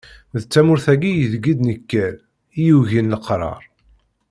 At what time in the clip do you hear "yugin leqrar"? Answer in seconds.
2.67-3.61